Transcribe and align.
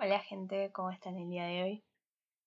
Hola 0.00 0.20
gente, 0.20 0.70
¿cómo 0.70 0.90
están 0.90 1.16
el 1.16 1.28
día 1.28 1.46
de 1.46 1.62
hoy? 1.64 1.84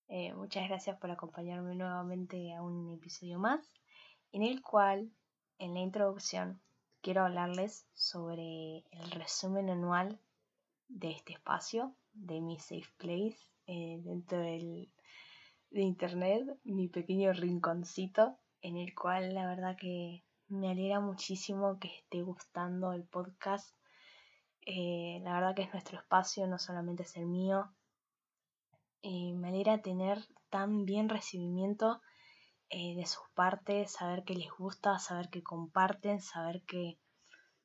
Eh, 0.08 0.34
muchas 0.34 0.70
gracias 0.70 0.98
por 1.00 1.12
acompañarme 1.12 1.76
nuevamente 1.76 2.54
a 2.54 2.62
un 2.62 2.94
episodio 2.94 3.40
más, 3.40 3.74
en 4.32 4.44
el 4.44 4.62
cual, 4.62 5.12
en 5.58 5.74
la 5.74 5.82
introducción, 5.82 6.62
quiero 7.02 7.26
hablarles 7.26 7.86
sobre 7.94 8.86
el 8.92 9.12
resumen 9.12 9.70
anual 9.70 10.18
de 10.88 11.12
este 11.12 11.34
espacio, 11.34 11.94
de 12.14 12.40
mi 12.40 12.58
safe 12.58 12.90
place, 12.96 13.38
eh, 13.68 14.00
dentro 14.02 14.40
del, 14.40 14.90
de 15.72 15.82
internet, 15.82 16.58
mi 16.64 16.88
pequeño 16.88 17.34
rinconcito, 17.34 18.38
en 18.62 18.78
el 18.78 18.96
cual 18.96 19.34
la 19.34 19.46
verdad 19.46 19.76
que 19.76 20.24
me 20.48 20.70
alegra 20.70 21.02
muchísimo 21.02 21.80
que 21.80 21.90
esté 21.90 22.22
gustando 22.22 22.94
el 22.94 23.04
podcast 23.04 23.76
eh, 24.66 25.20
la 25.24 25.34
verdad 25.34 25.56
que 25.56 25.64
es 25.64 25.74
nuestro 25.74 25.98
espacio, 25.98 26.48
no 26.48 26.58
solamente 26.60 27.04
es 27.04 27.16
el 27.18 27.26
mío. 27.26 27.74
Y 29.02 29.34
me 29.34 29.50
alegra 29.50 29.82
tener 29.82 30.20
tan 30.50 30.86
bien 30.86 31.10
recibimiento 31.10 32.02
eh, 32.70 32.96
de 32.96 33.06
sus 33.06 33.24
partes, 33.34 33.94
saber 33.94 34.24
que 34.24 34.36
les 34.36 34.52
gusta, 34.52 35.00
saber 35.00 35.30
que 35.30 35.42
comparten, 35.42 36.22
saber 36.22 36.62
que, 36.64 37.00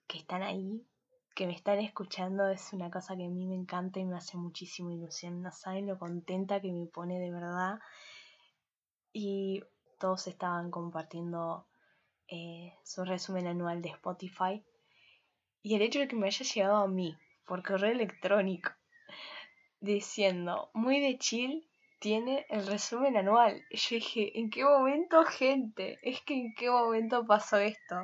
que 0.06 0.18
están 0.18 0.42
ahí, 0.42 0.86
que 1.34 1.46
me 1.46 1.54
están 1.54 1.78
escuchando, 1.80 2.48
es 2.48 2.72
una 2.72 2.90
cosa 2.90 3.14
que 3.16 3.26
a 3.26 3.28
mí 3.28 3.46
me 3.46 3.54
encanta 3.54 4.00
y 4.00 4.06
me 4.06 4.16
hace 4.16 4.38
muchísima 4.38 4.94
ilusión. 4.94 5.42
No 5.42 5.52
saben 5.52 5.86
lo 5.86 5.98
contenta 5.98 6.60
que 6.60 6.72
me 6.72 6.86
pone 6.86 7.20
de 7.20 7.30
verdad. 7.30 7.78
Y 9.12 9.62
todos 9.98 10.26
estaban 10.26 10.70
compartiendo 10.70 11.66
eh, 12.28 12.74
su 12.82 13.04
resumen 13.04 13.46
anual 13.46 13.82
de 13.82 13.90
Spotify 13.90 14.64
y 15.66 15.74
el 15.74 15.82
hecho 15.82 15.98
de 15.98 16.06
que 16.06 16.14
me 16.14 16.28
haya 16.28 16.44
llegado 16.44 16.76
a 16.76 16.86
mí 16.86 17.18
por 17.44 17.64
correo 17.64 17.90
electrónico 17.90 18.70
diciendo, 19.80 20.70
muy 20.74 21.00
de 21.00 21.18
chill, 21.18 21.68
tiene 21.98 22.46
el 22.50 22.68
resumen 22.68 23.16
anual. 23.16 23.64
Y 23.70 23.76
yo 23.76 23.96
dije, 23.96 24.38
¿en 24.38 24.48
qué 24.48 24.62
momento, 24.62 25.24
gente? 25.24 25.98
Es 26.02 26.20
que 26.20 26.34
en 26.34 26.54
qué 26.54 26.70
momento 26.70 27.26
pasó 27.26 27.56
esto. 27.56 27.96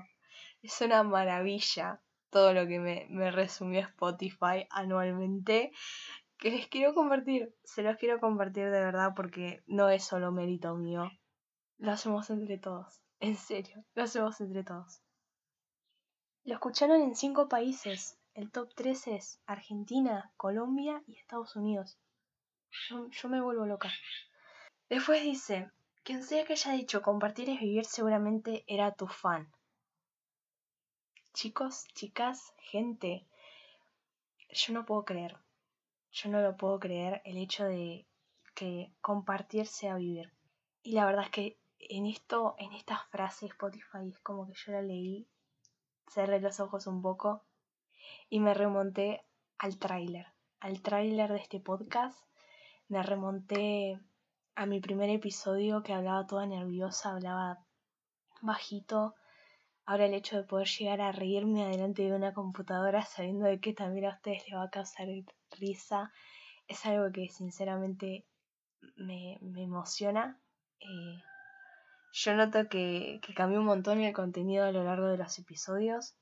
Es 0.60 0.80
una 0.80 1.04
maravilla 1.04 2.02
todo 2.30 2.52
lo 2.52 2.66
que 2.66 2.80
me, 2.80 3.06
me 3.10 3.30
resumió 3.30 3.78
Spotify 3.82 4.66
anualmente. 4.70 5.70
Que 6.38 6.50
les 6.50 6.66
quiero 6.66 6.94
compartir, 6.94 7.54
se 7.62 7.84
los 7.84 7.96
quiero 7.96 8.18
compartir 8.18 8.64
de 8.72 8.80
verdad 8.80 9.12
porque 9.14 9.62
no 9.68 9.88
es 9.88 10.02
solo 10.02 10.32
mérito 10.32 10.74
mío. 10.74 11.12
Lo 11.78 11.92
hacemos 11.92 12.28
entre 12.30 12.58
todos. 12.58 13.00
En 13.20 13.36
serio, 13.36 13.84
lo 13.94 14.02
hacemos 14.02 14.40
entre 14.40 14.64
todos. 14.64 15.00
Lo 16.44 16.54
escucharon 16.54 17.00
en 17.00 17.14
cinco 17.14 17.48
países. 17.48 18.18
El 18.34 18.50
top 18.50 18.74
3 18.74 19.06
es 19.08 19.40
Argentina, 19.46 20.32
Colombia 20.36 21.00
y 21.06 21.14
Estados 21.14 21.54
Unidos. 21.54 22.00
Yo, 22.88 23.28
me 23.28 23.40
vuelvo 23.40 23.64
loca. 23.64 23.92
Después 24.88 25.22
dice, 25.22 25.70
quien 26.02 26.24
sea 26.24 26.44
que 26.44 26.54
haya 26.54 26.72
dicho 26.72 27.00
compartir 27.00 27.48
es 27.48 27.60
vivir 27.60 27.84
seguramente 27.84 28.64
era 28.66 28.92
tu 28.92 29.06
fan. 29.06 29.52
Chicos, 31.32 31.86
chicas, 31.94 32.52
gente, 32.58 33.28
yo 34.50 34.72
no 34.72 34.84
puedo 34.84 35.04
creer. 35.04 35.36
Yo 36.10 36.28
no 36.28 36.40
lo 36.40 36.56
puedo 36.56 36.80
creer 36.80 37.22
el 37.24 37.36
hecho 37.36 37.66
de 37.66 38.04
que 38.56 38.92
compartir 39.00 39.68
sea 39.68 39.94
vivir. 39.94 40.32
Y 40.82 40.92
la 40.92 41.06
verdad 41.06 41.26
es 41.26 41.30
que 41.30 41.58
en 41.78 42.06
esto, 42.06 42.56
en 42.58 42.72
estas 42.72 43.06
frases 43.10 43.50
Spotify 43.50 44.08
es 44.10 44.18
como 44.20 44.48
que 44.48 44.54
yo 44.54 44.72
la 44.72 44.82
leí 44.82 45.28
cerré 46.08 46.40
los 46.40 46.60
ojos 46.60 46.86
un 46.86 47.02
poco 47.02 47.44
y 48.28 48.40
me 48.40 48.54
remonté 48.54 49.24
al 49.58 49.78
tráiler, 49.78 50.26
al 50.60 50.82
tráiler 50.82 51.32
de 51.32 51.38
este 51.38 51.60
podcast. 51.60 52.18
Me 52.88 53.02
remonté 53.02 54.00
a 54.54 54.66
mi 54.66 54.80
primer 54.80 55.10
episodio 55.10 55.82
que 55.82 55.92
hablaba 55.92 56.26
toda 56.26 56.46
nerviosa, 56.46 57.12
hablaba 57.12 57.64
bajito. 58.40 59.14
Ahora 59.84 60.06
el 60.06 60.14
hecho 60.14 60.36
de 60.36 60.44
poder 60.44 60.68
llegar 60.68 61.00
a 61.00 61.12
reírme 61.12 61.64
adelante 61.64 62.02
de 62.02 62.14
una 62.14 62.32
computadora 62.32 63.02
sabiendo 63.02 63.46
de 63.46 63.60
que 63.60 63.72
también 63.72 64.06
a 64.06 64.14
ustedes 64.14 64.44
les 64.48 64.58
va 64.58 64.64
a 64.64 64.70
causar 64.70 65.08
risa 65.50 66.12
es 66.68 66.86
algo 66.86 67.10
que 67.12 67.28
sinceramente 67.28 68.26
me, 68.96 69.38
emociona. 69.56 70.40
Eh, 70.80 71.22
yo 72.12 72.34
noto 72.34 72.68
que, 72.68 73.20
que 73.22 73.34
cambió 73.34 73.60
un 73.60 73.66
montón 73.66 74.00
el 74.00 74.12
contenido 74.12 74.64
a 74.66 74.72
lo 74.72 74.84
largo 74.84 75.06
de 75.08 75.16
los 75.16 75.38
episodios 75.38 76.14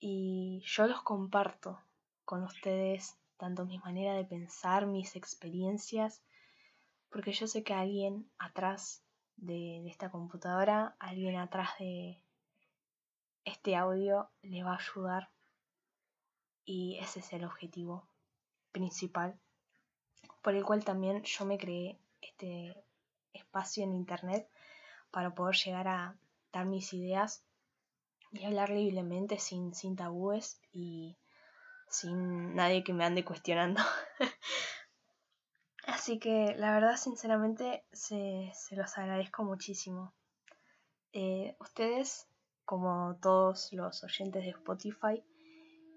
y 0.00 0.62
yo 0.64 0.86
los 0.86 1.02
comparto 1.02 1.80
con 2.24 2.44
ustedes, 2.44 3.16
tanto 3.36 3.64
mi 3.64 3.78
manera 3.78 4.14
de 4.14 4.24
pensar, 4.24 4.86
mis 4.86 5.16
experiencias, 5.16 6.22
porque 7.10 7.32
yo 7.32 7.46
sé 7.46 7.62
que 7.62 7.74
alguien 7.74 8.30
atrás 8.38 9.02
de, 9.36 9.80
de 9.82 9.88
esta 9.88 10.10
computadora, 10.10 10.94
alguien 10.98 11.36
atrás 11.36 11.70
de 11.78 12.20
este 13.44 13.76
audio 13.76 14.30
le 14.42 14.62
va 14.62 14.74
a 14.74 14.78
ayudar 14.78 15.30
y 16.64 16.98
ese 17.00 17.20
es 17.20 17.32
el 17.32 17.44
objetivo 17.44 18.06
principal 18.72 19.40
por 20.42 20.54
el 20.54 20.64
cual 20.64 20.84
también 20.84 21.22
yo 21.24 21.44
me 21.44 21.58
creé 21.58 21.98
este 22.20 22.76
espacio 23.32 23.84
en 23.84 23.94
internet 23.94 24.48
para 25.18 25.34
poder 25.34 25.56
llegar 25.56 25.88
a 25.88 26.16
dar 26.52 26.64
mis 26.66 26.92
ideas 26.92 27.44
y 28.30 28.44
hablar 28.44 28.70
libremente 28.70 29.40
sin, 29.40 29.72
tabúes 29.96 30.60
y 30.70 31.18
sin 31.88 32.54
nadie 32.54 32.84
que 32.84 32.92
me 32.92 33.04
ande 33.04 33.24
cuestionando. 33.24 33.82
Así 35.88 36.20
que 36.20 36.54
la 36.56 36.70
verdad, 36.70 36.96
sinceramente, 36.96 37.84
se, 37.90 38.52
los 38.70 38.96
agradezco 38.96 39.42
muchísimo. 39.42 40.14
Eh, 41.12 41.56
ustedes, 41.58 42.28
como 42.64 43.18
todos 43.20 43.72
los 43.72 44.04
oyentes 44.04 44.44
de 44.44 44.50
Spotify, 44.50 45.24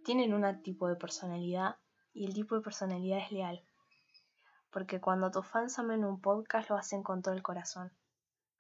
tienen 0.04 0.34
un 0.34 0.64
tipo 0.64 0.88
de 0.88 0.96
personalidad 0.96 1.76
y 2.12 2.26
el 2.26 2.34
tipo 2.34 2.56
de 2.56 2.62
personalidad 2.62 3.20
es 3.20 3.32
leal. 3.32 3.64
Porque 4.72 5.00
cuando 5.00 5.30
tus 5.30 5.46
fans 5.46 5.78
amen 5.78 6.06
un 6.06 6.20
podcast 6.20 6.72
lo 6.72 6.76
hacen 6.76 7.04
con 7.04 7.22
todo 7.22 7.36
el 7.36 7.44
corazón 7.44 7.92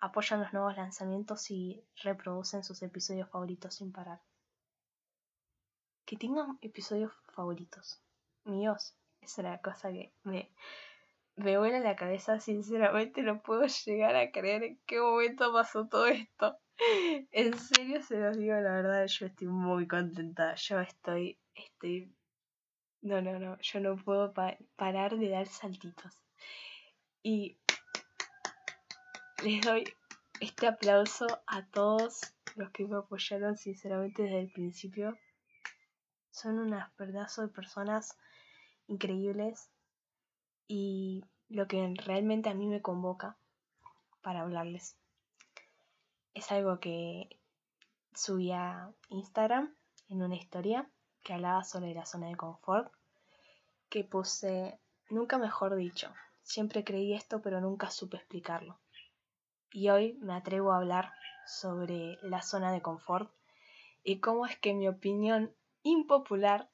apoyan 0.01 0.41
los 0.41 0.51
nuevos 0.51 0.75
lanzamientos 0.75 1.49
y 1.51 1.83
reproducen 2.03 2.63
sus 2.63 2.81
episodios 2.81 3.29
favoritos 3.29 3.75
sin 3.75 3.91
parar. 3.91 4.21
Que 6.05 6.17
tengan 6.17 6.57
episodios 6.61 7.13
favoritos 7.33 8.01
míos 8.43 8.95
es 9.21 9.37
una 9.37 9.59
cosa 9.59 9.91
que 9.91 10.11
me, 10.23 10.51
me 11.35 11.57
vuela 11.57 11.79
la 11.79 11.95
cabeza, 11.95 12.39
sinceramente 12.39 13.21
no 13.21 13.41
puedo 13.41 13.65
llegar 13.85 14.15
a 14.15 14.31
creer 14.31 14.63
en 14.63 14.79
qué 14.85 14.99
momento 14.99 15.53
pasó 15.53 15.87
todo 15.87 16.07
esto. 16.07 16.57
En 17.31 17.57
serio 17.59 18.01
se 18.01 18.17
los 18.19 18.37
digo 18.37 18.55
la 18.55 18.73
verdad, 18.73 19.05
yo 19.05 19.27
estoy 19.27 19.47
muy 19.47 19.87
contenta, 19.87 20.55
yo 20.55 20.79
estoy, 20.79 21.37
estoy, 21.53 22.11
no, 23.01 23.21
no, 23.21 23.37
no, 23.37 23.59
yo 23.59 23.79
no 23.79 23.95
puedo 23.97 24.33
parar 24.75 25.15
de 25.15 25.29
dar 25.29 25.45
saltitos. 25.45 26.19
Y 27.21 27.59
les 29.43 29.59
doy 29.61 29.83
este 30.39 30.67
aplauso 30.67 31.25
a 31.47 31.65
todos 31.65 32.21
los 32.55 32.69
que 32.69 32.85
me 32.85 32.97
apoyaron 32.97 33.57
sinceramente 33.57 34.23
desde 34.23 34.39
el 34.39 34.51
principio. 34.51 35.17
Son 36.29 36.59
unas 36.59 36.91
pedazos 36.91 37.47
de 37.47 37.53
personas 37.53 38.17
increíbles 38.87 39.69
y 40.67 41.23
lo 41.49 41.67
que 41.67 41.91
realmente 42.05 42.49
a 42.49 42.53
mí 42.53 42.67
me 42.67 42.83
convoca 42.83 43.35
para 44.21 44.41
hablarles 44.41 44.95
es 46.35 46.51
algo 46.51 46.79
que 46.79 47.39
subí 48.13 48.51
a 48.51 48.91
Instagram 49.09 49.75
en 50.09 50.21
una 50.21 50.35
historia 50.35 50.87
que 51.23 51.33
hablaba 51.33 51.63
sobre 51.63 51.95
la 51.95 52.05
zona 52.05 52.27
de 52.27 52.35
confort 52.35 52.93
que 53.89 54.03
puse 54.03 54.79
nunca 55.09 55.39
mejor 55.39 55.75
dicho 55.75 56.13
siempre 56.43 56.83
creí 56.83 57.13
esto 57.13 57.41
pero 57.41 57.59
nunca 57.59 57.89
supe 57.89 58.17
explicarlo 58.17 58.80
y 59.73 59.89
hoy 59.89 60.17
me 60.21 60.33
atrevo 60.33 60.71
a 60.71 60.77
hablar 60.77 61.13
sobre 61.45 62.17
la 62.21 62.41
zona 62.41 62.71
de 62.71 62.81
confort 62.81 63.31
y 64.03 64.19
cómo 64.19 64.45
es 64.45 64.57
que 64.57 64.73
mi 64.73 64.87
opinión 64.87 65.55
impopular 65.83 66.69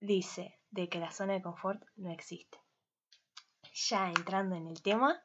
dice 0.00 0.58
de 0.70 0.88
que 0.88 0.98
la 0.98 1.10
zona 1.10 1.34
de 1.34 1.42
confort 1.42 1.82
no 1.96 2.10
existe. 2.10 2.58
Ya 3.72 4.08
entrando 4.08 4.56
en 4.56 4.66
el 4.66 4.82
tema, 4.82 5.22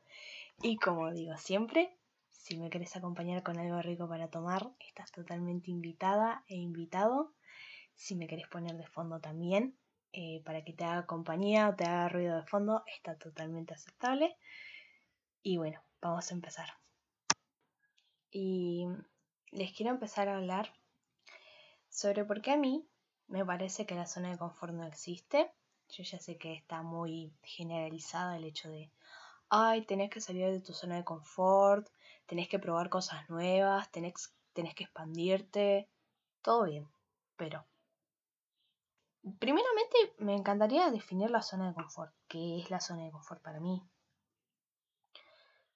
y 0.61 0.77
como 0.77 1.11
digo 1.11 1.37
siempre, 1.37 1.97
si 2.29 2.57
me 2.57 2.69
querés 2.69 2.95
acompañar 2.95 3.41
con 3.41 3.57
algo 3.57 3.81
rico 3.81 4.07
para 4.07 4.29
tomar, 4.29 4.69
estás 4.79 5.11
totalmente 5.11 5.71
invitada 5.71 6.43
e 6.47 6.55
invitado. 6.55 7.33
Si 7.95 8.15
me 8.15 8.27
querés 8.27 8.47
poner 8.47 8.75
de 8.75 8.87
fondo 8.87 9.19
también, 9.19 9.77
eh, 10.11 10.41
para 10.45 10.63
que 10.63 10.73
te 10.73 10.83
haga 10.83 11.05
compañía 11.05 11.69
o 11.69 11.75
te 11.75 11.85
haga 11.85 12.09
ruido 12.09 12.35
de 12.35 12.45
fondo, 12.45 12.83
está 12.85 13.17
totalmente 13.17 13.73
aceptable. 13.73 14.35
Y 15.41 15.57
bueno, 15.57 15.81
vamos 16.01 16.29
a 16.29 16.33
empezar 16.35 16.82
y 18.33 18.87
les 19.51 19.71
quiero 19.71 19.91
empezar 19.91 20.27
a 20.27 20.37
hablar 20.37 20.73
sobre 21.89 22.25
por 22.25 22.41
qué 22.41 22.51
a 22.51 22.57
mí 22.57 22.85
me 23.27 23.45
parece 23.45 23.85
que 23.85 23.95
la 23.95 24.07
zona 24.07 24.31
de 24.31 24.37
confort 24.37 24.73
no 24.73 24.85
existe 24.85 25.51
Yo 25.89 26.03
ya 26.03 26.19
sé 26.19 26.37
que 26.37 26.53
está 26.53 26.81
muy 26.81 27.31
generalizada 27.43 28.35
el 28.37 28.45
hecho 28.45 28.69
de, 28.69 28.91
ay, 29.49 29.85
tenés 29.85 30.09
que 30.09 30.19
salir 30.19 30.47
de 30.47 30.59
tu 30.59 30.73
zona 30.73 30.95
de 30.95 31.03
confort, 31.03 31.87
tenés 32.25 32.49
que 32.49 32.57
probar 32.57 32.89
cosas 32.89 33.29
nuevas, 33.29 33.91
tenés, 33.91 34.33
tenés 34.53 34.73
que 34.73 34.85
expandirte, 34.85 35.87
todo 36.41 36.65
bien, 36.65 36.87
pero... 37.37 37.65
Primeramente 39.39 39.95
me 40.17 40.35
encantaría 40.35 40.89
definir 40.89 41.31
la 41.31 41.41
zona 41.41 41.69
de 41.69 41.73
confort. 41.73 42.13
¿Qué 42.27 42.59
es 42.59 42.69
la 42.69 42.81
zona 42.81 43.05
de 43.05 43.11
confort 43.11 43.41
para 43.41 43.61
mí? 43.61 43.81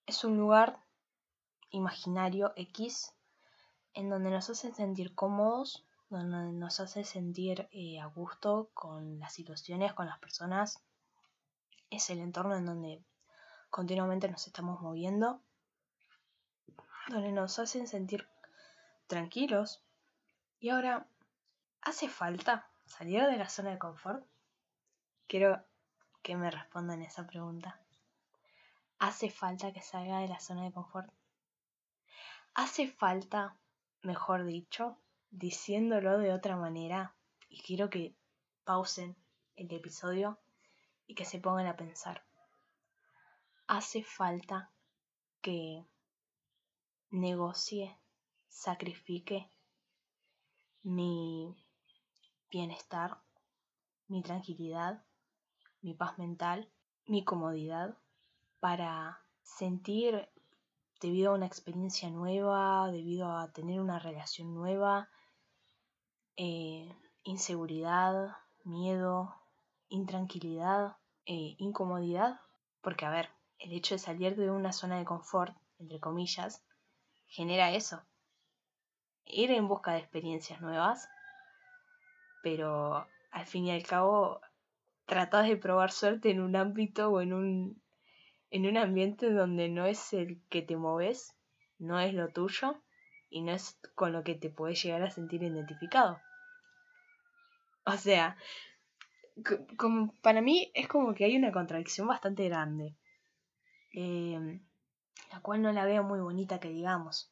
Es 0.06 0.26
un 0.26 0.36
lugar 0.36 0.82
imaginario 1.70 2.54
X 2.56 3.14
en 3.94 4.10
donde 4.10 4.30
nos 4.30 4.50
hace 4.50 4.72
sentir 4.74 5.16
cómodos, 5.16 5.86
donde 6.10 6.54
nos 6.54 6.80
hace 6.80 7.04
sentir 7.04 7.68
eh, 7.72 8.00
a 8.00 8.06
gusto 8.06 8.70
con 8.74 9.20
las 9.20 9.34
situaciones, 9.34 9.94
con 9.94 10.06
las 10.06 10.20
personas. 10.20 10.82
Es 11.90 12.10
el 12.10 12.20
entorno 12.20 12.56
en 12.56 12.66
donde 12.66 13.04
continuamente 13.70 14.30
nos 14.30 14.46
estamos 14.46 14.82
moviendo, 14.82 15.42
donde 17.10 17.32
nos 17.32 17.58
hacen 17.60 17.88
sentir 17.88 18.28
tranquilos. 19.08 19.82
Y 20.60 20.70
ahora, 20.70 21.08
¿hace 21.82 22.08
falta 22.08 22.70
salir 22.86 23.26
de 23.26 23.38
la 23.38 23.50
zona 23.50 23.72
de 23.72 23.80
confort? 23.80 24.26
Quiero 25.28 25.64
que 26.22 26.36
me 26.36 26.52
respondan 26.52 27.02
esa 27.02 27.26
pregunta. 27.26 27.82
¿Hace 29.00 29.30
falta 29.30 29.72
que 29.74 29.82
salga 29.82 30.20
de 30.20 30.28
la 30.28 30.40
zona 30.40 30.64
de 30.64 30.72
confort? 30.72 31.12
¿Hace 32.58 32.88
falta 32.88 33.56
mejor 34.02 34.44
dicho, 34.44 34.98
diciéndolo 35.30 36.18
de 36.18 36.34
otra 36.34 36.56
manera, 36.56 37.16
y 37.50 37.62
quiero 37.62 37.92
que 37.92 38.16
pausen 38.64 39.16
el 39.56 39.72
episodio 39.72 40.40
y 41.06 41.14
que 41.14 41.24
se 41.24 41.38
pongan 41.38 41.68
a 41.68 41.76
pensar. 41.76 42.26
Hace 43.68 44.02
falta 44.02 44.72
que 45.40 45.86
negocie, 47.12 47.96
sacrifique 48.48 49.52
mi 50.82 51.56
bienestar, 52.50 53.20
mi 54.08 54.24
tranquilidad, 54.24 55.06
mi 55.82 55.94
paz 55.94 56.18
mental, 56.18 56.72
mi 57.06 57.24
comodidad 57.24 57.96
para 58.60 59.24
sentir 59.44 60.28
debido 61.00 61.32
a 61.32 61.36
una 61.36 61.46
experiencia 61.46 62.10
nueva, 62.10 62.90
debido 62.92 63.32
a 63.32 63.52
tener 63.52 63.80
una 63.80 64.00
relación 64.00 64.54
nueva, 64.54 65.10
eh, 66.36 66.96
inseguridad, 67.24 68.38
miedo, 68.64 69.36
intranquilidad, 69.90 70.98
eh, 71.26 71.56
incomodidad. 71.58 72.40
Porque, 72.82 73.06
a 73.06 73.10
ver, 73.10 73.30
el 73.60 73.74
hecho 73.74 73.96
de 73.96 74.00
salir 74.00 74.36
de 74.36 74.52
una 74.52 74.72
zona 74.72 74.98
de 74.98 75.06
confort, 75.06 75.56
entre 75.80 76.00
comillas, 76.00 76.64
genera 77.28 77.72
eso. 77.72 78.02
Ir 79.26 79.52
en 79.52 79.68
busca 79.68 79.92
de 79.92 80.00
experiencias 80.00 80.62
nuevas, 80.62 81.10
pero 82.44 83.06
al 83.32 83.46
fin 83.46 83.66
y 83.66 83.72
al 83.72 83.84
cabo 83.84 84.40
tratas 85.06 85.48
de 85.48 85.58
probar 85.58 85.92
suerte 85.92 86.32
en 86.32 86.42
un 86.42 86.56
ámbito 86.56 87.10
o 87.10 87.22
en 87.22 87.34
un 87.34 87.82
en 88.50 88.66
un 88.66 88.78
ambiente 88.78 89.32
donde 89.32 89.70
no 89.70 89.86
es 89.86 90.14
el 90.14 90.42
que 90.50 90.62
te 90.62 90.76
moves, 90.76 91.36
no 91.80 92.00
es 92.00 92.14
lo 92.14 92.30
tuyo 92.30 92.82
y 93.30 93.42
no 93.42 93.52
es 93.52 93.80
con 93.96 94.14
lo 94.14 94.24
que 94.24 94.36
te 94.36 94.50
puedes 94.50 94.82
llegar 94.82 95.04
a 95.04 95.12
sentir 95.12 95.44
identificado. 95.44 96.22
O 97.86 97.98
sea, 97.98 98.38
como 99.78 100.14
para 100.22 100.42
mí 100.42 100.72
es 100.74 100.88
como 100.88 101.14
que 101.14 101.26
hay 101.26 101.36
una 101.36 101.52
contradicción 101.52 102.08
bastante 102.08 102.48
grande, 102.50 102.96
em, 103.94 104.62
la 105.32 105.42
cual 105.42 105.62
no 105.62 105.72
la 105.72 105.86
veo 105.86 106.04
muy 106.04 106.20
bonita 106.20 106.60
que 106.60 106.70
digamos. 106.70 107.32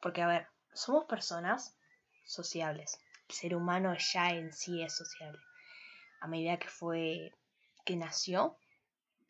Porque, 0.00 0.22
a 0.22 0.26
ver, 0.26 0.48
somos 0.72 1.04
personas 1.04 1.76
sociables. 2.24 2.98
El 3.28 3.34
ser 3.34 3.56
humano 3.56 3.94
ya 4.12 4.30
en 4.30 4.52
sí 4.52 4.82
es 4.82 4.94
sociable. 4.94 5.40
A 6.20 6.28
medida 6.28 6.58
que 6.58 6.68
fue, 6.68 7.32
que 7.84 7.96
nació, 7.96 8.58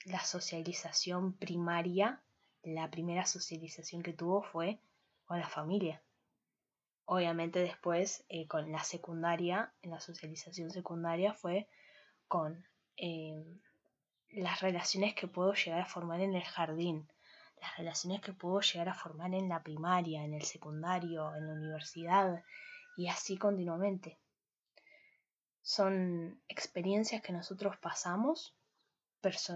la 0.05 0.21
socialización 0.25 1.33
primaria, 1.33 2.21
la 2.62 2.91
primera 2.91 3.27
socialización 3.27 4.03
que 4.03 4.12
tuvo 4.12 4.43
fue 4.43 4.79
con 5.27 5.39
la 5.39 5.49
familia. 5.49 6.03
Obviamente 7.05 7.61
después, 7.61 8.25
eh, 8.29 8.47
con 8.47 8.71
la 8.71 8.85
secundaria, 8.85 9.73
en 9.83 9.91
la 9.91 10.00
socialización 10.00 10.71
secundaria 10.71 11.33
fue 11.33 11.69
con 12.27 12.67
em, 12.97 13.61
las 14.31 14.61
relaciones 14.61 15.15
que 15.15 15.27
puedo 15.27 15.55
llegar 15.55 15.81
a 15.81 15.87
formar 15.87 16.21
en 16.21 16.35
el 16.35 16.44
jardín, 16.44 17.09
las 17.61 17.77
relaciones 17.79 18.21
que 18.21 18.33
puedo 18.33 18.61
llegar 18.61 18.91
a 18.91 18.94
formar 18.94 19.33
en 19.35 19.49
la 19.49 19.62
primaria, 19.62 20.25
en 20.25 20.35
el 20.35 20.43
secundario, 20.43 21.35
en 21.35 21.47
la 21.47 21.55
universidad 21.55 22.44
y 22.97 23.09
así 23.09 23.39
continuamente. 23.39 24.19
Son 25.62 26.41
experiencias 26.49 27.23
que 27.23 27.33
nosotros 27.33 27.77
pasamos 27.79 28.57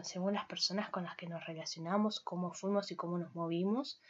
según 0.03 0.35
las 0.35 0.47
personas 0.47 0.91
con 0.91 1.05
las 1.05 1.17
que 1.17 1.26
nos 1.26 1.44
relacionamos, 1.47 2.20
cómo 2.20 2.53
fuimos 2.53 2.91
y 2.91 2.97
cómo 2.97 3.19
nos 3.19 3.35
movimos, 3.35 4.00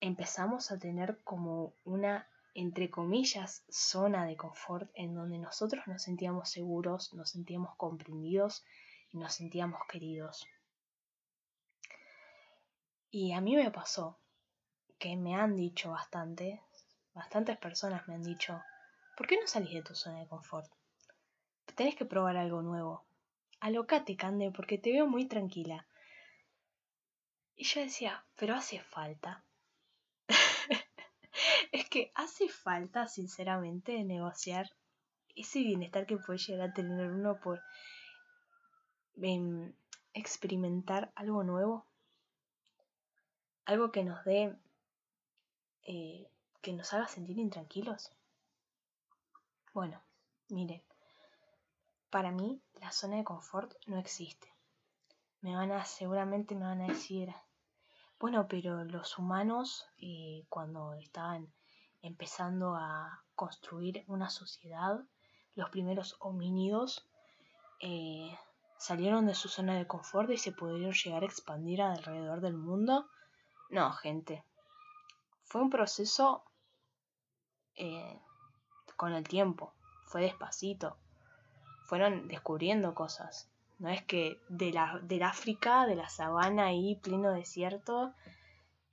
empezamos 0.00 0.70
a 0.70 0.78
tener 0.78 1.22
como 1.22 1.74
una, 1.84 2.28
entre 2.54 2.90
comillas, 2.90 3.64
zona 3.68 4.26
de 4.26 4.36
confort 4.36 4.90
en 4.94 5.14
donde 5.14 5.38
nosotros 5.38 5.86
nos 5.86 6.02
sentíamos 6.02 6.50
seguros, 6.50 7.12
nos 7.14 7.30
sentíamos 7.30 7.76
comprendidos 7.76 8.64
y 9.12 9.18
nos 9.18 9.34
sentíamos 9.34 9.80
queridos. 9.88 10.46
Y 13.10 13.32
a 13.32 13.40
mí 13.40 13.54
me 13.56 13.70
pasó 13.70 14.18
que 14.98 15.16
me 15.16 15.34
han 15.34 15.54
dicho 15.54 15.90
bastante, 15.90 16.62
bastantes 17.12 17.58
personas 17.58 18.08
me 18.08 18.14
han 18.14 18.22
dicho, 18.22 18.62
¿por 19.16 19.26
qué 19.26 19.36
no 19.38 19.46
salís 19.46 19.74
de 19.74 19.82
tu 19.82 19.94
zona 19.94 20.20
de 20.20 20.26
confort? 20.26 20.70
Tenés 21.74 21.94
que 21.94 22.06
probar 22.06 22.36
algo 22.36 22.62
nuevo, 22.62 23.04
alocate, 23.62 24.16
Cande, 24.16 24.50
porque 24.50 24.76
te 24.76 24.90
veo 24.90 25.06
muy 25.06 25.26
tranquila. 25.26 25.86
Y 27.54 27.64
yo 27.64 27.80
decía, 27.80 28.24
pero 28.34 28.56
hace 28.56 28.80
falta. 28.80 29.44
es 31.72 31.88
que 31.88 32.10
hace 32.16 32.48
falta, 32.48 33.06
sinceramente, 33.06 34.02
negociar 34.02 34.68
ese 35.36 35.60
bienestar 35.60 36.06
que 36.06 36.16
puede 36.16 36.40
llegar 36.40 36.70
a 36.70 36.74
tener 36.74 37.08
uno 37.08 37.38
por 37.38 37.62
em, 39.22 39.72
experimentar 40.12 41.12
algo 41.14 41.44
nuevo. 41.44 41.86
Algo 43.64 43.92
que 43.92 44.02
nos 44.02 44.24
dé, 44.24 44.56
eh, 45.84 46.28
que 46.60 46.72
nos 46.72 46.92
haga 46.92 47.06
sentir 47.06 47.38
intranquilos. 47.38 48.10
Bueno, 49.72 50.02
miren, 50.48 50.82
para 52.12 52.30
mí, 52.30 52.62
la 52.74 52.92
zona 52.92 53.16
de 53.16 53.24
confort 53.24 53.72
no 53.86 53.98
existe. 53.98 54.46
Me 55.40 55.56
van 55.56 55.72
a, 55.72 55.86
seguramente 55.86 56.54
me 56.54 56.66
van 56.66 56.82
a 56.82 56.88
decir, 56.88 57.34
bueno, 58.20 58.46
pero 58.46 58.84
los 58.84 59.18
humanos, 59.18 59.86
eh, 59.96 60.44
cuando 60.50 60.92
estaban 60.92 61.50
empezando 62.02 62.76
a 62.76 63.24
construir 63.34 64.04
una 64.08 64.28
sociedad, 64.28 65.00
los 65.54 65.70
primeros 65.70 66.16
homínidos 66.20 67.08
eh, 67.80 68.38
salieron 68.76 69.24
de 69.24 69.34
su 69.34 69.48
zona 69.48 69.78
de 69.78 69.86
confort 69.86 70.30
y 70.30 70.36
se 70.36 70.52
pudieron 70.52 70.92
llegar 70.92 71.22
a 71.22 71.26
expandir 71.26 71.80
alrededor 71.80 72.42
del 72.42 72.58
mundo. 72.58 73.08
No, 73.70 73.90
gente. 73.92 74.44
Fue 75.44 75.62
un 75.62 75.70
proceso 75.70 76.44
eh, 77.74 78.20
con 78.96 79.14
el 79.14 79.26
tiempo. 79.26 79.72
Fue 80.04 80.20
despacito 80.20 80.98
fueron 81.84 82.28
descubriendo 82.28 82.94
cosas. 82.94 83.50
No 83.78 83.88
es 83.88 84.02
que 84.02 84.40
de 84.48 84.72
la, 84.72 85.00
del 85.02 85.22
África, 85.22 85.86
de 85.86 85.96
la 85.96 86.08
sabana 86.08 86.66
ahí, 86.66 87.00
pleno 87.02 87.32
desierto, 87.32 88.14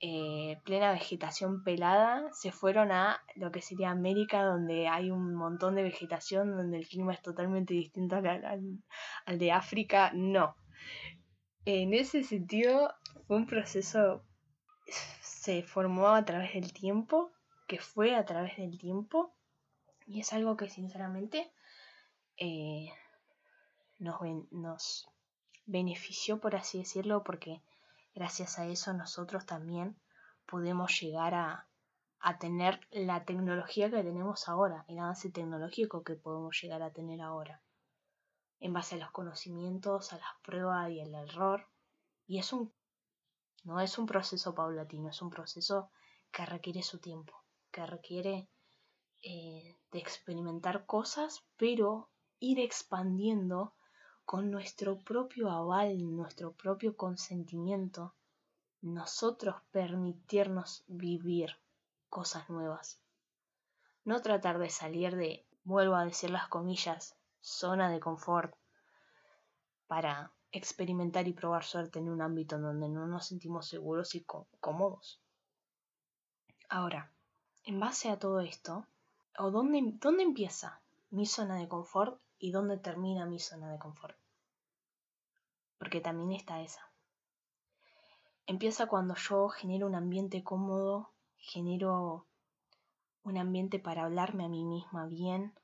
eh, 0.00 0.58
plena 0.64 0.92
vegetación 0.92 1.62
pelada, 1.62 2.28
se 2.32 2.52
fueron 2.52 2.90
a 2.90 3.20
lo 3.36 3.52
que 3.52 3.60
sería 3.60 3.90
América, 3.90 4.42
donde 4.44 4.88
hay 4.88 5.10
un 5.10 5.34
montón 5.34 5.74
de 5.74 5.82
vegetación, 5.82 6.56
donde 6.56 6.78
el 6.78 6.88
clima 6.88 7.12
es 7.12 7.20
totalmente 7.20 7.74
distinto 7.74 8.16
al, 8.16 8.82
al 9.26 9.38
de 9.38 9.52
África. 9.52 10.10
No. 10.14 10.56
En 11.66 11.92
ese 11.92 12.24
sentido, 12.24 12.94
fue 13.26 13.36
un 13.36 13.46
proceso, 13.46 14.24
se 15.20 15.62
formó 15.62 16.08
a 16.08 16.24
través 16.24 16.54
del 16.54 16.72
tiempo, 16.72 17.30
que 17.68 17.78
fue 17.78 18.16
a 18.16 18.24
través 18.24 18.56
del 18.56 18.78
tiempo, 18.78 19.34
y 20.06 20.20
es 20.20 20.32
algo 20.32 20.56
que 20.56 20.68
sinceramente 20.68 21.52
eh, 22.40 22.88
nos, 23.98 25.08
benefició, 25.66 26.40
por 26.40 26.56
así 26.56 26.78
decirlo, 26.78 27.22
porque 27.22 27.62
gracias 28.14 28.58
a 28.58 28.66
eso 28.66 28.92
nosotros 28.94 29.44
también 29.46 30.00
podemos 30.46 30.98
llegar 31.00 31.34
a, 31.34 31.68
a 32.18 32.38
tener 32.38 32.80
la 32.90 33.24
tecnología 33.24 33.90
que 33.90 34.02
tenemos 34.02 34.48
ahora, 34.48 34.84
el 34.88 34.98
avance 34.98 35.30
tecnológico 35.30 36.02
que 36.02 36.14
podemos 36.14 36.58
llegar 36.60 36.82
a 36.82 36.92
tener 36.92 37.20
ahora. 37.20 37.62
en 38.58 38.72
base 38.72 38.96
a 38.96 38.98
los 38.98 39.10
conocimientos, 39.10 40.12
a 40.12 40.18
las 40.18 40.34
pruebas 40.42 40.90
y 40.90 41.00
el 41.00 41.14
error. 41.14 41.66
Y 42.26 42.38
es 42.38 42.52
un, 42.52 42.72
no 43.64 43.80
es 43.80 43.98
un 43.98 44.06
proceso 44.06 44.54
paulatino, 44.54 45.08
es 45.10 45.22
un 45.22 45.30
proceso 45.30 45.90
que 46.30 46.44
requiere 46.46 46.82
su 46.82 46.98
tiempo, 46.98 47.34
que 47.70 47.86
requiere 47.86 48.48
eh, 49.22 49.78
de 49.90 49.98
experimentar 49.98 50.84
cosas, 50.86 51.42
pero 51.56 52.10
ir 52.40 52.58
expandiendo 52.58 53.74
con 54.24 54.50
nuestro 54.50 54.98
propio 54.98 55.50
aval, 55.50 55.98
nuestro 56.16 56.52
propio 56.52 56.96
consentimiento, 56.96 58.14
nosotros 58.80 59.56
permitirnos 59.70 60.84
vivir 60.88 61.56
cosas 62.08 62.48
nuevas. 62.48 63.00
No 64.04 64.22
tratar 64.22 64.58
de 64.58 64.70
salir 64.70 65.16
de, 65.16 65.44
vuelvo 65.64 65.94
a 65.96 66.04
decir 66.04 66.30
las 66.30 66.48
comillas, 66.48 67.16
zona 67.40 67.90
de 67.90 68.00
confort 68.00 68.54
para 69.86 70.32
experimentar 70.52 71.28
y 71.28 71.32
probar 71.32 71.64
suerte 71.64 71.98
en 71.98 72.08
un 72.08 72.22
ámbito 72.22 72.56
en 72.56 72.62
donde 72.62 72.88
no 72.88 73.06
nos 73.06 73.26
sentimos 73.26 73.66
seguros 73.68 74.14
y 74.14 74.24
cómodos. 74.60 75.20
Ahora, 76.68 77.12
en 77.64 77.80
base 77.80 78.10
a 78.10 78.18
todo 78.18 78.40
esto, 78.40 78.86
o 79.38 79.50
dónde, 79.50 79.80
dónde 80.00 80.22
empieza 80.22 80.80
mi 81.10 81.26
zona 81.26 81.56
de 81.56 81.68
confort 81.68 82.20
y 82.40 82.50
dónde 82.50 82.78
termina 82.78 83.26
mi 83.26 83.38
zona 83.38 83.70
de 83.70 83.78
confort. 83.78 84.16
Porque 85.78 86.00
también 86.00 86.32
está 86.32 86.60
esa. 86.62 86.90
Empieza 88.46 88.88
cuando 88.88 89.14
yo 89.14 89.48
genero 89.50 89.86
un 89.86 89.94
ambiente 89.94 90.42
cómodo, 90.42 91.12
genero 91.36 92.26
un 93.22 93.38
ambiente 93.38 93.78
para 93.78 94.04
hablarme 94.04 94.46
a 94.46 94.48
mí 94.48 94.64
misma 94.64 95.06
bien, 95.06 95.54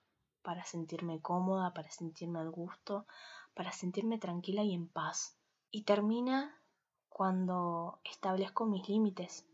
para 0.42 0.64
sentirme 0.64 1.20
cómoda, 1.20 1.72
para 1.72 1.90
sentirme 1.90 2.38
al 2.38 2.50
gusto, 2.50 3.06
para 3.54 3.72
sentirme 3.72 4.18
tranquila 4.18 4.62
y 4.62 4.74
en 4.74 4.86
paz. 4.86 5.36
Y 5.70 5.82
termina 5.82 6.62
cuando 7.08 7.98
establezco 8.04 8.66
mis 8.66 8.88
límites, 8.88 9.46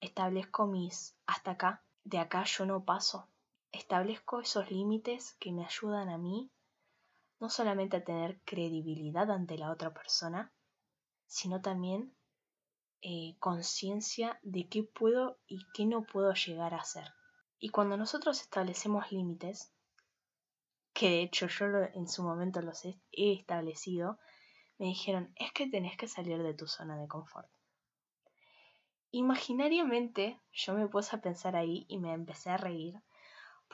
establezco 0.00 0.66
mis 0.66 1.14
hasta 1.26 1.52
acá, 1.52 1.84
de 2.02 2.18
acá 2.18 2.44
yo 2.44 2.66
no 2.66 2.84
paso. 2.84 3.28
Establezco 3.74 4.40
esos 4.40 4.70
límites 4.70 5.34
que 5.40 5.50
me 5.50 5.64
ayudan 5.64 6.08
a 6.08 6.16
mí 6.16 6.52
no 7.40 7.50
solamente 7.50 7.96
a 7.96 8.04
tener 8.04 8.40
credibilidad 8.44 9.28
ante 9.32 9.58
la 9.58 9.72
otra 9.72 9.92
persona, 9.92 10.52
sino 11.26 11.60
también 11.60 12.14
eh, 13.02 13.36
conciencia 13.40 14.38
de 14.42 14.68
qué 14.68 14.84
puedo 14.84 15.40
y 15.48 15.66
qué 15.74 15.86
no 15.86 16.04
puedo 16.04 16.32
llegar 16.34 16.72
a 16.72 16.78
hacer. 16.78 17.12
Y 17.58 17.70
cuando 17.70 17.96
nosotros 17.96 18.40
establecemos 18.40 19.10
límites, 19.10 19.72
que 20.92 21.10
de 21.10 21.22
hecho 21.22 21.48
yo 21.48 21.66
en 21.94 22.08
su 22.08 22.22
momento 22.22 22.62
los 22.62 22.84
he, 22.84 23.00
establecido, 23.10 24.20
me 24.78 24.86
dijeron, 24.86 25.32
es 25.34 25.52
que 25.52 25.68
tenés 25.68 25.96
que 25.96 26.06
salir 26.06 26.40
de 26.40 26.54
tu 26.54 26.68
zona 26.68 26.96
de 26.96 27.08
confort. 27.08 27.50
Imaginariamente 29.10 30.40
yo 30.52 30.74
me 30.74 30.86
puse 30.86 31.16
a 31.16 31.20
pensar 31.20 31.56
ahí 31.56 31.86
y 31.88 31.98
me 31.98 32.12
empecé 32.12 32.50
a 32.50 32.56
reír, 32.56 33.02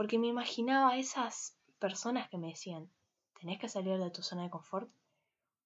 porque 0.01 0.19
me 0.19 0.29
imaginaba 0.29 0.93
a 0.93 0.97
esas 0.97 1.59
personas 1.79 2.31
que 2.31 2.39
me 2.39 2.49
decían, 2.49 2.91
tenés 3.39 3.59
que 3.59 3.69
salir 3.69 3.99
de 3.99 4.11
tu 4.11 4.23
zona 4.23 4.45
de 4.45 4.49
confort, 4.49 4.91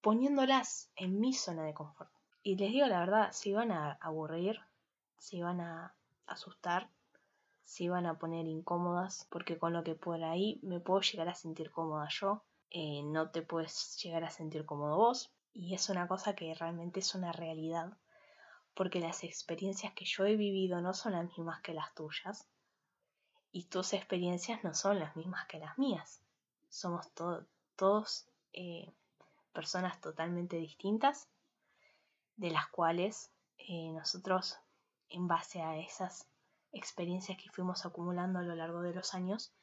poniéndolas 0.01 0.91
en 0.97 1.21
mi 1.21 1.31
zona 1.31 1.63
de 1.63 1.73
confort. 1.73 2.11
Y 2.43 2.57
les 2.57 2.73
digo 2.73 2.85
la 2.85 2.99
verdad, 2.99 3.31
se 3.31 3.51
iban 3.51 3.71
a 3.71 3.93
aburrir, 4.01 4.59
se 5.17 5.37
iban 5.37 5.61
a 5.61 5.95
asustar, 6.27 6.89
se 7.63 7.85
iban 7.85 8.05
a 8.05 8.19
poner 8.19 8.45
incómodas, 8.45 9.25
porque 9.31 9.57
con 9.57 9.71
lo 9.71 9.85
que 9.85 9.95
por 9.95 10.21
ahí 10.21 10.59
me 10.63 10.81
puedo 10.81 10.99
llegar 10.99 11.29
a 11.29 11.33
sentir 11.33 11.71
cómoda 11.71 12.09
yo, 12.09 12.43
eh, 12.71 13.03
no 13.03 13.29
te 13.29 13.41
puedes 13.41 13.97
llegar 14.03 14.25
a 14.25 14.31
sentir 14.31 14.65
cómodo 14.65 14.97
vos. 14.97 15.31
Y 15.53 15.75
es 15.75 15.87
una 15.87 16.09
cosa 16.09 16.35
que 16.35 16.53
realmente 16.55 16.99
es 16.99 17.15
una 17.15 17.31
realidad, 17.31 17.97
porque 18.73 18.99
las 18.99 19.23
experiencias 19.23 19.93
que 19.93 20.03
yo 20.03 20.25
he 20.25 20.35
vivido 20.35 20.81
no 20.81 20.93
son 20.93 21.13
las 21.13 21.23
mismas 21.23 21.61
que 21.61 21.73
las 21.73 21.93
tuyas, 21.93 22.49
y 23.55 23.63
tus 23.63 23.93
experiencias 23.93 24.65
no 24.65 24.73
son 24.73 24.99
las 24.99 25.15
mismas 25.15 25.47
que 25.47 25.59
las 25.59 25.77
mías. 25.77 26.19
Somos 26.67 27.09
todos 27.77 28.27
eh, 28.51 28.91
personas 29.53 30.01
totalmente 30.01 30.57
distintas, 30.57 31.29
de 32.35 32.51
las 32.51 32.67
cuales 32.67 33.31
eh, 33.57 33.93
nosotros, 33.93 34.59
en 35.07 35.29
base 35.29 35.61
a 35.61 35.77
esas 35.77 36.27
experiencias 36.73 37.37
que 37.41 37.49
fuimos 37.49 37.85
acumulando 37.85 38.39
a 38.39 38.41
lo 38.41 38.55
largo 38.55 38.81
de 38.81 38.93
los 38.93 39.13
años, 39.13 39.53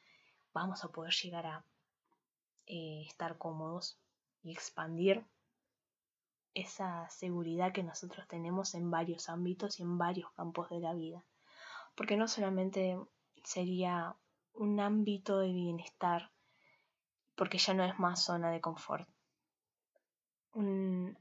vamos 0.53 0.83
a 0.83 0.87
poder 0.87 1.13
llegar 1.13 1.45
a 1.45 1.63
eh, 2.65 3.03
estar 3.07 3.37
cómodos 3.37 3.99
y 4.41 4.53
expandir 4.53 5.23
esa 6.55 7.07
seguridad 7.11 7.73
que 7.73 7.83
nosotros 7.83 8.27
tenemos 8.27 8.73
en 8.73 8.89
varios 8.89 9.29
ámbitos 9.29 9.79
y 9.79 9.83
en 9.83 9.99
varios 9.99 10.31
campos 10.31 10.71
de 10.71 10.79
la 10.79 10.95
vida. 10.95 11.23
Porque 11.93 12.17
no 12.17 12.27
solamente 12.27 12.97
sería 13.43 14.15
un 14.53 14.79
ámbito 14.79 15.39
de 15.39 15.51
bienestar, 15.51 16.31
porque 17.35 17.57
ya 17.57 17.73
no 17.73 17.83
es 17.83 17.97
más 17.99 18.23
zona 18.23 18.51
de 18.51 18.61
confort. 18.61 19.07
Un, 20.53 21.17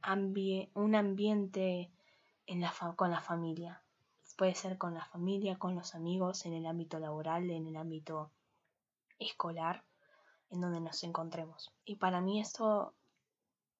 un 0.74 0.94
ambiente 0.94 1.90
en 2.46 2.60
la 2.60 2.72
con 2.96 3.10
la 3.10 3.20
familia, 3.20 3.82
Puede 4.36 4.54
ser 4.54 4.78
con 4.78 4.94
la 4.94 5.04
familia, 5.04 5.58
con 5.58 5.74
los 5.74 5.94
amigos, 5.94 6.46
en 6.46 6.54
el 6.54 6.66
ámbito 6.66 6.98
laboral, 6.98 7.50
en 7.50 7.66
el 7.66 7.76
ámbito 7.76 8.30
escolar, 9.18 9.84
en 10.50 10.60
donde 10.60 10.80
nos 10.80 11.02
encontremos. 11.04 11.70
Y 11.84 11.96
para 11.96 12.20
mí 12.20 12.40
esto 12.40 12.94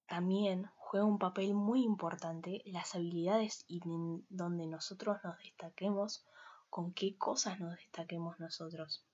también 0.07 0.71
juega 0.77 1.07
un 1.07 1.19
papel 1.19 1.55
muy 1.55 1.83
importante, 1.83 2.63
las 2.67 2.95
habilidades 2.95 3.65
y 3.67 3.81
en 3.89 4.27
donde 4.29 4.67
nosotros 4.67 5.19
nos 5.25 5.39
destaquemos, 5.39 6.25
con 6.73 6.95
qué 6.95 7.19
cosas 7.19 7.61
nos 7.61 7.76
destaquemos 7.76 8.41
nosotros. 8.41 9.05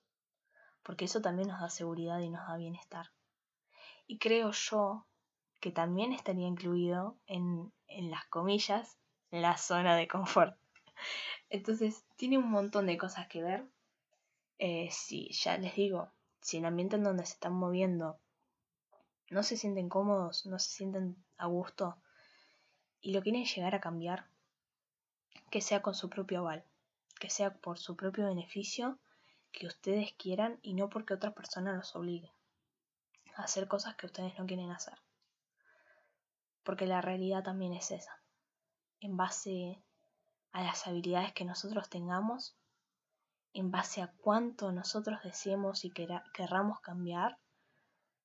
Porque 0.81 1.03
eso 1.03 1.19
también 1.19 1.49
nos 1.49 1.59
da 1.59 1.69
seguridad 1.69 2.21
y 2.21 2.29
nos 2.29 2.47
da 2.47 2.55
bienestar. 2.55 3.11
Y 4.07 4.17
creo 4.17 4.51
yo 4.51 5.05
que 5.59 5.69
también 5.69 6.13
estaría 6.13 6.47
incluido 6.47 7.17
en, 7.25 7.73
en 7.87 8.11
las 8.11 8.23
comillas 8.27 8.97
la 9.29 9.57
zona 9.57 9.97
de 9.97 10.07
confort. 10.07 10.57
Entonces, 11.49 12.05
tiene 12.15 12.37
un 12.37 12.49
montón 12.49 12.85
de 12.85 12.97
cosas 12.97 13.27
que 13.27 13.43
ver. 13.43 13.65
Eh, 14.57 14.87
si 14.89 15.29
ya 15.33 15.57
les 15.57 15.75
digo, 15.75 16.13
si 16.39 16.59
el 16.59 16.65
ambiente 16.65 16.95
en 16.95 17.03
donde 17.03 17.25
se 17.25 17.33
están 17.33 17.55
moviendo 17.55 18.21
no 19.29 19.43
se 19.43 19.57
sienten 19.57 19.89
cómodos, 19.89 20.45
no 20.45 20.59
se 20.59 20.71
sienten 20.71 21.21
a 21.35 21.47
gusto 21.47 21.97
y 23.01 23.11
lo 23.11 23.21
quieren 23.21 23.43
llegar 23.43 23.75
a 23.75 23.81
cambiar, 23.81 24.29
que 25.51 25.59
sea 25.59 25.81
con 25.81 25.93
su 25.93 26.09
propio 26.09 26.39
aval, 26.39 26.63
que 27.19 27.29
sea 27.29 27.53
por 27.53 27.77
su 27.77 27.95
propio 27.95 28.25
beneficio, 28.25 28.99
que 29.51 29.67
ustedes 29.67 30.13
quieran 30.13 30.59
y 30.61 30.73
no 30.73 30.89
porque 30.89 31.13
otra 31.13 31.33
persona 31.33 31.73
los 31.73 31.95
obligue 31.95 32.33
a 33.35 33.43
hacer 33.43 33.67
cosas 33.67 33.95
que 33.95 34.05
ustedes 34.05 34.37
no 34.37 34.45
quieren 34.45 34.71
hacer. 34.71 34.97
Porque 36.63 36.87
la 36.87 37.01
realidad 37.01 37.43
también 37.43 37.73
es 37.73 37.91
esa. 37.91 38.21
En 38.99 39.17
base 39.17 39.83
a 40.51 40.63
las 40.63 40.87
habilidades 40.87 41.33
que 41.33 41.45
nosotros 41.45 41.89
tengamos, 41.89 42.55
en 43.53 43.71
base 43.71 44.01
a 44.01 44.11
cuánto 44.17 44.71
nosotros 44.71 45.19
deseemos 45.23 45.85
y 45.85 45.91
querramos 45.91 46.79
cambiar, 46.81 47.39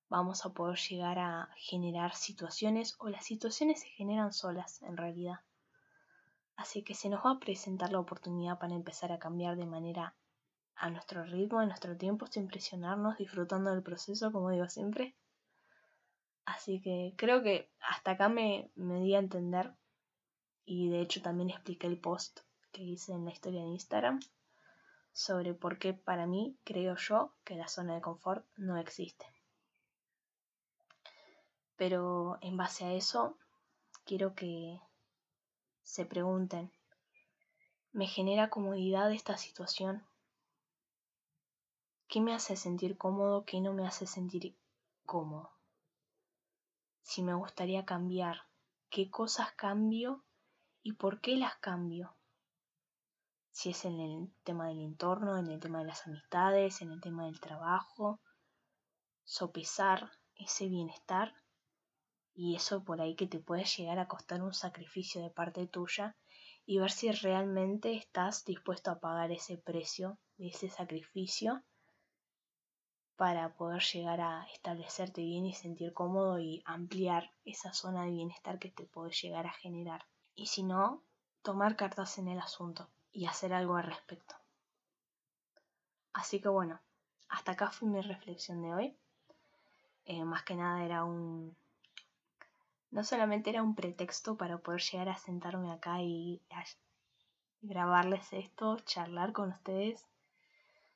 vamos 0.09 0.45
a 0.45 0.53
poder 0.53 0.79
llegar 0.79 1.19
a 1.19 1.49
generar 1.57 2.15
situaciones 2.15 2.97
o 2.99 3.09
las 3.09 3.25
situaciones 3.25 3.81
se 3.81 3.89
generan 3.89 4.33
solas 4.33 4.83
en 4.83 4.97
realidad. 4.97 5.41
Así 6.57 6.83
que 6.83 6.95
se 6.95 7.09
nos 7.09 7.25
va 7.25 7.33
a 7.33 7.39
presentar 7.41 7.93
la 7.93 7.99
oportunidad 7.99 8.59
para 8.59 8.75
empezar 8.75 9.13
a 9.13 9.19
cambiar 9.19 9.57
de 9.57 9.67
manera 9.67 10.15
a 10.77 10.91
nuestro 10.91 11.25
ritmo, 11.25 11.61
a 11.61 11.67
nuestro 11.67 11.97
tiempo, 11.97 12.27
sin 12.27 12.49
presionarnos, 12.49 13.19
disfrutando 13.19 13.71
del 13.71 13.83
proceso, 13.83 14.33
como 14.33 14.51
digo 14.51 14.69
siempre. 14.69 15.15
Así 16.45 16.81
que 16.81 17.15
creo 17.17 17.43
que 17.43 17.71
hasta 17.81 18.13
acá 18.13 18.29
me, 18.29 18.71
me 18.75 19.01
di 19.01 19.15
a 19.15 19.19
entender 19.19 19.75
y 20.65 20.89
de 20.89 21.01
hecho 21.01 21.23
también 21.23 21.51
expliqué 21.51 21.87
el 21.87 21.99
post 21.99 22.41
que 22.73 22.83
hice 22.83 23.13
en 23.13 23.25
la 23.25 23.31
historia 23.31 23.63
de 23.63 23.69
Instagram 23.69 24.21
sobre 25.13 25.55
por 25.55 25.79
qué 25.79 25.95
para 25.95 26.27
mí 26.27 26.59
creo 26.65 26.97
yo 26.97 27.35
que 27.45 27.55
la 27.55 27.69
zona 27.69 27.95
de 27.95 28.01
confort 28.01 28.45
no 28.57 28.77
existe. 28.77 29.27
Pero 31.77 32.39
en 32.41 32.57
base 32.57 32.85
a 32.85 32.93
eso 32.93 33.39
quiero 34.05 34.35
que 34.35 34.81
se 35.85 36.05
pregunten, 36.05 36.73
¿me 37.93 38.07
genera 38.07 38.51
comodidad 38.51 39.13
esta 39.13 39.37
situación? 39.37 40.05
¿Qué 42.09 42.21
me 42.21 42.35
hace 42.35 42.57
sentir 42.57 42.99
cómodo? 42.99 43.45
¿Qué 43.45 43.61
no 43.61 43.73
me 43.73 43.87
hace 43.87 44.07
sentir 44.07 44.57
cómodo? 45.07 45.53
Si 47.03 47.23
me 47.23 47.35
gustaría 47.35 47.85
cambiar, 47.85 48.43
¿qué 48.91 49.11
cosas 49.11 49.53
cambio 49.53 50.25
y 50.85 50.93
por 50.93 51.21
qué 51.21 51.37
las 51.37 51.57
cambio. 51.57 52.15
Si 53.51 53.71
es 53.71 53.85
en 53.87 54.01
el 54.01 54.33
tema 54.45 54.69
del 54.69 54.81
entorno, 54.81 55.39
en 55.39 55.49
el 55.49 55.59
tema 55.59 55.79
de 55.79 55.87
las 55.87 56.07
amistades, 56.07 56.83
en 56.83 56.93
el 56.93 57.01
tema 57.01 57.25
del 57.25 57.41
trabajo, 57.41 58.21
sopesar 59.25 60.11
ese 60.37 60.69
bienestar 60.69 61.35
y 62.35 62.57
eso 62.57 62.85
por 62.85 63.01
ahí 63.01 63.15
que 63.15 63.27
te 63.27 63.39
puede 63.39 63.65
llegar 63.65 63.99
a 63.99 64.09
costar 64.09 64.43
un 64.43 64.53
sacrificio 64.53 65.23
de 65.23 65.31
parte 65.31 65.67
tuya 65.67 66.17
y 66.67 66.79
ver 66.79 66.91
si 66.91 67.11
realmente 67.11 67.95
estás 67.95 68.45
dispuesto 68.45 68.91
a 68.91 68.99
pagar 68.99 69.31
ese 69.31 69.57
precio 69.57 70.19
de 70.37 70.49
ese 70.49 70.69
sacrificio 70.69 71.63
para 73.17 73.55
poder 73.55 73.83
llegar 73.83 74.21
a 74.21 74.47
establecerte 74.53 75.21
bien 75.21 75.47
y 75.47 75.55
sentir 75.55 75.93
cómodo 75.93 76.41
y 76.41 76.63
ampliar 76.67 77.31
esa 77.45 77.73
zona 77.73 78.05
de 78.05 78.11
bienestar 78.11 78.59
que 78.59 78.71
te 78.71 78.85
puede 78.87 79.13
llegar 79.13 79.47
a 79.47 79.53
generar. 79.53 80.05
Y 80.35 80.47
si 80.47 80.65
no, 80.65 81.03
tomar 81.43 81.77
cartas 81.77 82.19
en 82.19 82.29
el 82.29 82.41
asunto 82.41 82.91
y 83.13 83.27
hacer 83.27 83.53
algo 83.53 83.77
al 83.77 83.85
respecto. 83.85 84.35
Así 86.13 86.41
que 86.41 86.49
bueno, 86.49 86.81
hasta 87.29 87.53
acá 87.53 87.71
fue 87.71 87.89
mi 87.89 88.01
reflexión 88.01 88.63
de 88.63 88.75
hoy. 88.75 88.97
Eh, 90.07 90.25
más 90.25 90.43
que 90.43 90.55
nada 90.57 90.85
era 90.85 91.05
un... 91.05 91.57
No 92.95 93.03
solamente 93.03 93.51
era 93.51 93.61
un 93.61 93.75
pretexto 93.75 94.37
para 94.37 94.59
poder 94.59 94.81
llegar 94.81 95.09
a 95.09 95.17
sentarme 95.17 95.73
acá 95.73 96.01
y 96.01 96.41
grabarles 97.61 98.33
esto, 98.33 98.79
charlar 98.85 99.33
con 99.33 99.49
ustedes, 99.49 100.07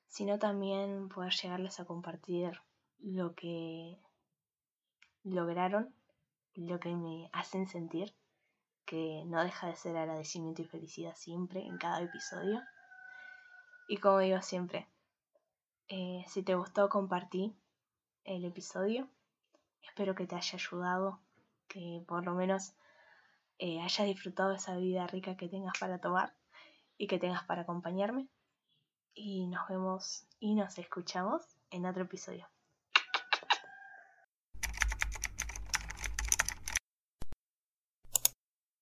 sino 0.07 0.39
también 0.39 1.09
poder 1.09 1.33
llegarles 1.33 1.81
a 1.81 1.87
compartir 1.87 2.63
lo 3.01 3.35
que 3.35 3.99
lograron, 5.25 5.93
lo 6.55 6.79
que 6.79 6.95
me 6.95 7.31
hacen 7.33 7.67
sentir, 7.67 8.15
que 8.85 9.25
no 9.27 9.43
deja 9.43 9.67
de 9.67 9.75
ser 9.75 9.97
agradecimiento 9.97 10.63
y 10.63 10.67
felicidad 10.67 11.17
siempre 11.17 11.67
en 11.67 11.79
cada 11.79 12.01
episodio. 12.01 12.63
Y 13.89 13.97
como 13.97 14.21
digo 14.21 14.41
siempre, 14.41 14.87
eh, 15.89 16.25
si 16.29 16.45
te 16.45 16.55
gustó, 16.55 16.89
compartí 16.89 17.57
el 18.23 18.45
episodio. 18.45 19.09
Espero 19.83 20.15
que 20.15 20.29
te 20.29 20.37
haya 20.37 20.55
ayudado, 20.55 21.19
que 21.69 22.03
por 22.07 22.25
lo 22.25 22.35
menos 22.35 22.75
eh, 23.59 23.81
hayas 23.81 24.07
disfrutado 24.07 24.53
esa 24.53 24.77
vida 24.77 25.07
rica 25.07 25.37
que 25.37 25.49
tengas 25.49 25.79
para 25.79 26.01
tomar 26.01 26.35
y 26.97 27.07
que 27.07 27.19
tengas 27.19 27.45
para 27.45 27.63
acompañarme. 27.63 28.29
Y 29.15 29.47
nos 29.49 29.69
vemos 29.69 30.27
y 30.41 30.55
nos 30.55 30.79
escuchamos 30.79 31.43
en 31.71 31.87
otro 31.87 32.05
episodio. 32.05 32.49